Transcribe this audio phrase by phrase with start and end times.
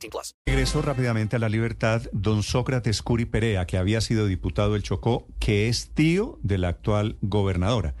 [0.00, 0.34] 18 plus.
[0.46, 5.26] Regresó rápidamente a la libertad don Sócrates Curi Perea, que había sido diputado del Chocó,
[5.38, 7.94] que es tío de la actual gobernadora.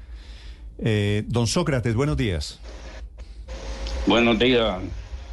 [0.78, 2.58] Eh, don Sócrates, buenos días.
[4.06, 4.80] Buenos días.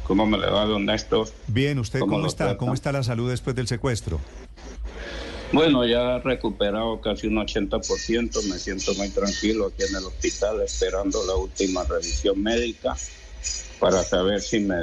[0.04, 1.28] ¿Cómo me le va, don Néstor?
[1.48, 2.44] Bien, ¿usted ¿Cómo cómo, está?
[2.44, 2.56] tratan?
[2.56, 4.20] ¿Cómo está la salud después del secuestro?
[5.52, 8.42] Bueno, ya he recuperado casi un 80%.
[8.48, 12.96] Me siento muy tranquilo aquí en el hospital esperando la última revisión médica
[13.78, 14.76] para saber si me,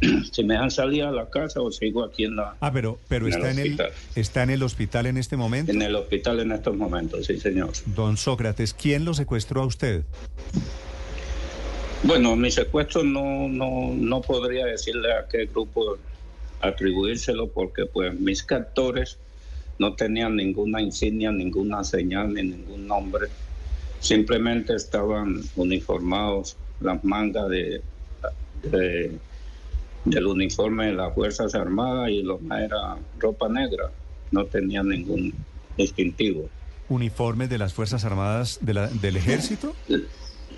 [0.32, 3.26] si me han salido a la casa o sigo aquí en, la, Ah, pero, pero
[3.26, 3.92] En el está, en el, hospital.
[4.14, 5.72] está en el hospital en este momento.
[5.72, 7.26] en el hospital en estos momentos.
[7.26, 7.70] Sí, señor.
[7.86, 10.02] Don Sócrates, ¿quién lo secuestró a usted?
[12.04, 15.96] Bueno, mi secuestro no, no, no podría decirle a qué grupo
[16.60, 19.18] atribuírselo porque pues mis captores
[19.78, 23.28] no tenían ninguna insignia, ninguna señal ni ningún nombre.
[24.00, 27.82] Simplemente estaban uniformados las mangas de,
[28.62, 29.18] de-
[30.04, 33.90] del uniforme de las Fuerzas Armadas y lo más era ropa negra.
[34.30, 35.32] No tenían ningún
[35.76, 36.48] distintivo.
[36.88, 39.74] ¿Uniformes de las Fuerzas Armadas de la- del Ejército?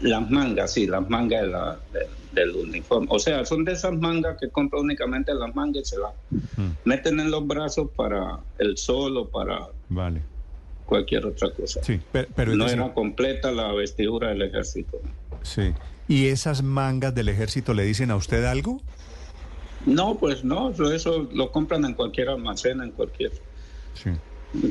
[0.02, 3.08] Las mangas, sí, las mangas de la- de- del uniforme.
[3.10, 6.12] O sea, son de esas mangas que compran únicamente las mangas y se las
[6.56, 10.22] Mm, meten en los brazos para el sol o para vale.
[10.86, 11.82] cualquier otra cosa.
[11.82, 14.98] Sí, pero, pero es no era completa la vestidura del ejército.
[15.42, 15.72] sí.
[16.08, 18.80] ¿Y esas mangas del Ejército le dicen a usted algo?
[19.86, 23.32] No, pues no, eso, lo compran en cualquier almacén, en cualquier...
[23.94, 24.10] Sí.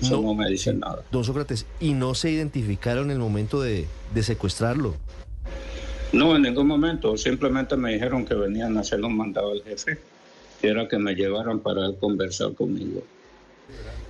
[0.02, 1.03] Eso No, no, me dice nada.
[1.11, 4.95] Don Sócrates, y no se identificaron en el momento de, de secuestrarlo.
[6.11, 7.17] No, en ningún momento.
[7.17, 9.99] Simplemente me dijeron que venían a hacer un mandado al jefe,
[10.61, 13.03] que era que me llevaran para conversar conmigo.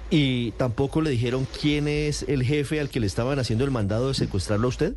[0.10, 4.08] Y tampoco le dijeron quién es el jefe al que le estaban haciendo el mandado
[4.08, 4.94] de secuestrarlo a usted.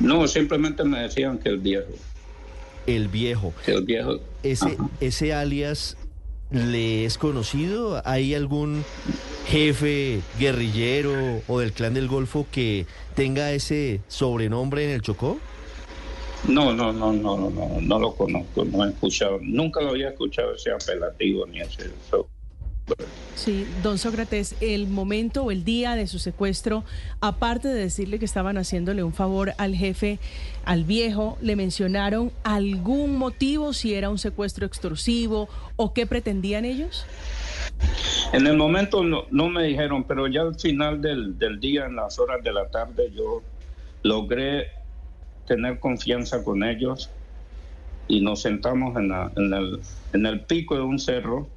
[0.00, 1.92] No, simplemente me decían que el viejo,
[2.86, 3.52] El viejo.
[3.66, 4.18] el viejo...
[4.42, 4.88] Ese, Ajá.
[5.00, 5.96] ese alias
[6.50, 8.02] le es conocido.
[8.04, 8.84] ¿Hay algún
[9.46, 15.38] jefe guerrillero o del clan del Golfo que tenga ese sobrenombre en el Chocó?
[16.48, 20.08] No, no, no, no, no, no, no lo conozco, no he escuchado, nunca lo había
[20.08, 21.90] escuchado ese apelativo ni ese...
[22.10, 22.28] so-
[23.34, 26.84] Sí, don Sócrates, el momento o el día de su secuestro,
[27.20, 30.18] aparte de decirle que estaban haciéndole un favor al jefe,
[30.64, 37.06] al viejo, ¿le mencionaron algún motivo, si era un secuestro extorsivo o qué pretendían ellos?
[38.34, 42.18] En el momento no, me dijeron, pero ya al final del, del día, en las
[42.18, 43.42] horas de la tarde, yo
[44.02, 44.66] logré
[45.46, 47.10] tener confianza con ellos
[48.08, 49.80] y nos sentamos en, la- en el,
[50.12, 51.48] en el pico de un cerro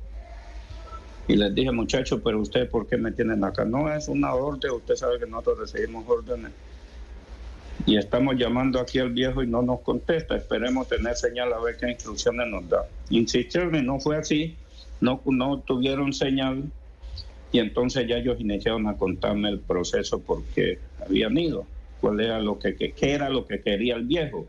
[1.28, 3.66] y les dije, muchachos, pero ustedes, ¿por qué me tienen acá?
[3.66, 6.52] No es una orden, usted sabe que nosotros recibimos órdenes.
[7.88, 10.36] Y estamos llamando aquí al viejo y no nos contesta.
[10.36, 12.86] Esperemos tener señal a ver qué instrucciones nos da.
[13.10, 14.56] Insistieron y no fue así.
[15.02, 16.64] No, no tuvieron señal.
[17.52, 21.66] Y entonces ya ellos iniciaron a contarme el proceso porque habían ido.
[22.02, 24.46] ¿Cuál era lo que, que- qué era lo que quería el viejo?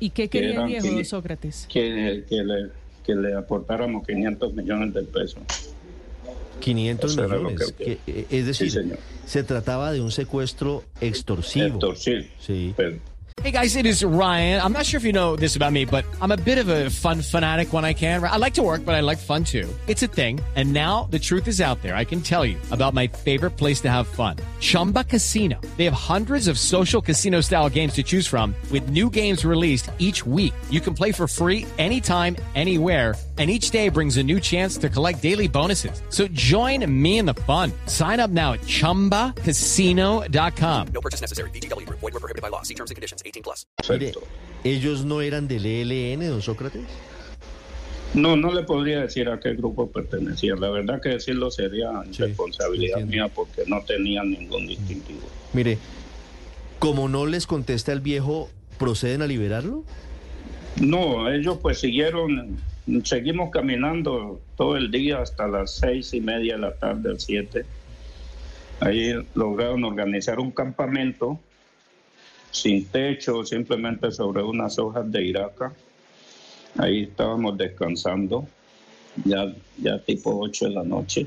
[0.00, 1.66] ¿Y qué quería el viejo, que- Sócrates?
[1.70, 2.70] Que, que le,
[3.04, 5.42] que le aportáramos 500 millones de pesos.
[6.60, 7.72] 500 Eso millones.
[7.76, 8.98] que- que- eh, es decir, señor.
[9.26, 11.66] se trataba de un secuestro extorsivo.
[11.66, 12.24] Extorsivo.
[12.40, 12.74] Sí.
[12.76, 12.96] Pero-
[13.42, 14.60] Hey guys, it is Ryan.
[14.60, 16.90] I'm not sure if you know this about me, but I'm a bit of a
[16.90, 18.22] fun fanatic when I can.
[18.22, 19.66] I like to work, but I like fun too.
[19.86, 20.40] It's a thing.
[20.56, 21.96] And now the truth is out there.
[21.96, 24.36] I can tell you about my favorite place to have fun.
[24.60, 25.58] Chumba Casino.
[25.78, 29.90] They have hundreds of social casino style games to choose from with new games released
[29.98, 30.52] each week.
[30.70, 33.14] You can play for free anytime, anywhere.
[33.40, 36.02] And each day brings a new chance to collect daily bonuses.
[36.10, 37.72] So join me in the fun.
[37.86, 40.88] Sign up now at chumbacasino.com.
[40.92, 41.48] No purchase necessary.
[41.48, 41.88] BGW.
[41.88, 42.60] Void were prohibited by law.
[42.60, 43.22] See terms and conditions.
[43.24, 43.64] 18 plus.
[44.62, 46.82] Ellos no eran del ELN, don Sócrates.
[48.12, 50.54] No, no le podría decir a qué grupo pertenecía.
[50.56, 53.26] La verdad que decirlo sería Sí, responsabilidad entiendo.
[53.28, 55.20] mía porque no tenían ningún distintivo.
[55.54, 55.78] Mire,
[56.78, 59.82] como no les contesta el viejo, ¿proceden a liberarlo?
[60.76, 62.58] No, ellos pues siguieron,
[63.04, 67.64] seguimos caminando todo el día hasta las seis y media de la tarde, siete.
[68.80, 71.38] Ahí lograron organizar un campamento
[72.50, 75.72] sin techo, simplemente sobre unas hojas de iraca.
[76.78, 78.46] Ahí estábamos descansando.
[79.24, 81.26] ya, ya tipo 8 de la noche.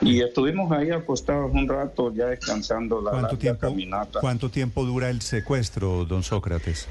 [0.00, 4.20] Y estuvimos ahí acostados un rato, ya descansando la ¿Cuánto larga tiempo, caminata.
[4.20, 6.88] ¿Cuánto tiempo dura el secuestro, don Sócrates?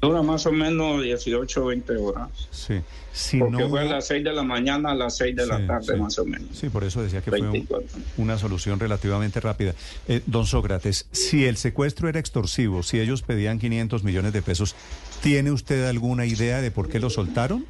[0.00, 2.28] Dura más o menos 18 o 20 horas.
[2.50, 2.80] Sí.
[3.12, 5.48] Si Porque no fue a las 6 de la mañana a las 6 de Sí,
[5.50, 6.00] la tarde sí.
[6.00, 6.48] más o menos.
[6.56, 7.88] Sí, por eso decía que fue un- 24.
[8.16, 9.74] una solución relativamente rápida.
[10.08, 14.74] Eh, don Sócrates, si el secuestro era extorsivo, si ellos pedían 500 millones de pesos,
[15.22, 17.66] ¿tiene usted alguna idea de por qué lo soltaron?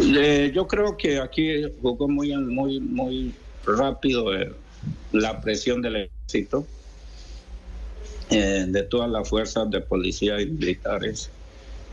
[0.00, 3.34] Eh, yo creo que aquí jugó muy, muy, muy
[3.66, 4.52] rápido eh,
[5.12, 5.96] la presión del
[6.26, 6.64] ejército,
[8.30, 11.30] eh, de todas las fuerzas de policía y militares.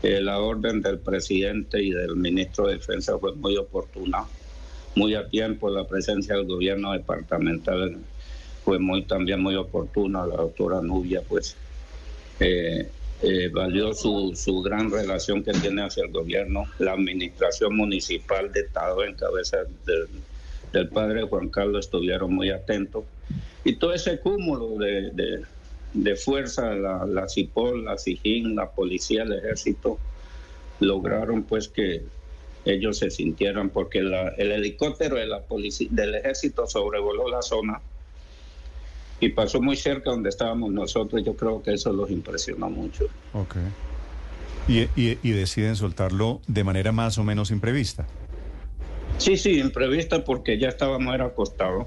[0.02, 4.24] Eh, la orden del presidente y del ministro de Defensa fue muy oportuna,
[4.94, 5.70] muy a tiempo.
[5.70, 7.96] La presencia del gobierno departamental
[8.64, 10.26] fue muy también muy oportuna.
[10.26, 11.56] La doctora Nubia, pues,
[12.40, 12.88] eh,
[13.22, 18.60] eh, valió su, su gran relación que tiene hacia el gobierno, la administración municipal de
[18.60, 20.06] Estado en cabeza del,
[20.72, 23.04] del padre Juan Carlos estuvieron muy atentos.
[23.64, 25.44] Y todo ese cúmulo de, de,
[25.96, 29.98] de fuerza, la, la CIPOL, la SIJIN, la policía, el ejército,
[30.80, 32.02] lograron pues que
[32.66, 37.80] ellos se sintieran, porque la- el helicóptero de la policía, del ejército sobrevoló la zona
[39.20, 41.22] y pasó muy cerca donde estábamos nosotros.
[41.24, 43.04] Yo creo que eso los impresionó mucho.
[43.32, 43.56] Ok.
[44.68, 48.06] Y, y- y deciden soltarlo de manera más o menos imprevista.
[49.16, 51.86] Sí, sí, imprevista porque ya estábamos era acostados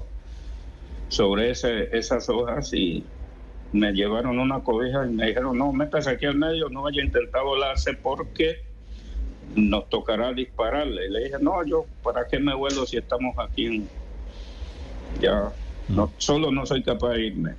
[1.08, 3.04] sobre ese, esas hojas y
[3.72, 7.04] me llevaron una cobija y me dijeron, no, métase aquí al medio, no vaya a
[7.04, 8.58] intentar volarse porque
[9.54, 11.06] nos tocará dispararle.
[11.06, 13.66] Y le dije, no, yo, ¿para qué me vuelo si estamos aquí?
[13.66, 13.88] en-
[15.20, 15.52] Ya,
[15.88, 17.54] no, solo no soy capaz de irme.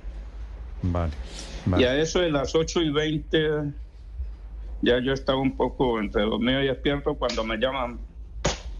[0.82, 1.12] Vale.
[1.66, 1.88] Y vale.
[1.88, 3.48] a eso de las 8 y 20,
[4.82, 8.00] ya yo estaba un poco entre dormido y despierto cuando me llaman,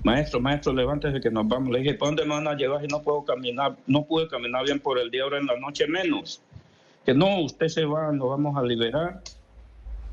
[0.02, 1.70] maestro, maestro, levántese que nos vamos.
[1.72, 3.76] Le dije, ¿para dónde me van a llevar si no puedo caminar?
[3.86, 6.42] No pude caminar bien por el día, ahora en la noche menos.
[7.04, 9.22] Que no, usted se va, nos vamos a liberar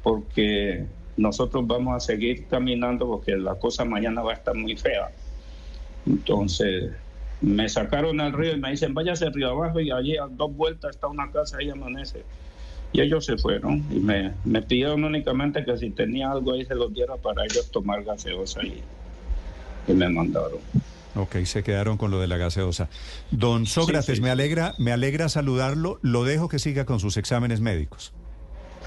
[0.04, 0.86] porque
[1.18, 5.12] nosotros vamos a seguir caminando porque la cosa mañana va a estar muy fea.
[6.06, 6.92] Entonces
[7.42, 10.92] me sacaron al río y me dicen, váyase río abajo y allí a dos vueltas
[10.96, 12.24] está una casa, ahí amanece.
[12.92, 14.34] Y ellos se fueron y me,
[14.64, 18.82] pidieron únicamente que si tenía algo ahí se los diera para ellos tomar gaseosa y,
[19.88, 20.60] y me mandaron.
[21.16, 22.88] Ok, se quedaron con lo de la gaseosa.
[23.32, 24.22] Don Sócrates, sí.
[24.22, 26.00] me alegra, me alegra saludarlo.
[26.02, 28.14] Lo dejo que siga con sus exámenes médicos.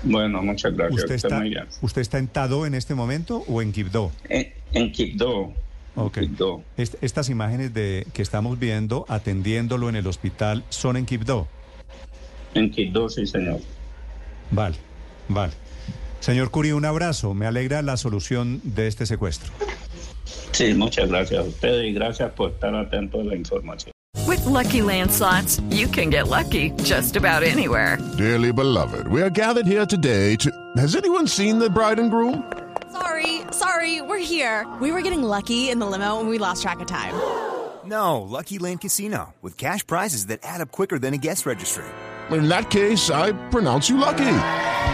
[0.05, 1.03] Bueno, muchas gracias.
[1.03, 1.43] ¿Usted está.
[1.81, 4.11] ¿Usted está en Tado en este momento o en Quibdó?
[4.29, 5.47] En, en Quibdó.
[5.47, 6.19] en Ok.
[6.21, 6.63] Quibdó.
[6.77, 11.49] Est- estas imágenes de que estamos viendo atendiéndolo en el hospital son en Quibdó.
[12.55, 13.61] En Quibdó, sí, señor.
[14.51, 14.77] Vale,
[15.29, 15.53] vale.
[16.21, 17.35] Señor Curi, un abrazo.
[17.35, 19.53] Me alegra la solución de este secuestro.
[20.53, 23.93] Sí, muchas gracias a ustedes y gracias por estar atentos a la información.
[24.27, 27.99] With Lucky Land slots, you can get lucky just about anywhere.
[28.19, 30.51] Dearly beloved, we are gathered here today to.
[30.77, 32.45] Has anyone seen the bride and groom?
[32.93, 34.67] Sorry, sorry, we're here.
[34.81, 37.15] We were getting lucky in the limo and we lost track of time.
[37.85, 41.85] No, Lucky Land Casino, with cash prizes that add up quicker than a guest registry.
[42.31, 44.72] In that case, I pronounce you lucky.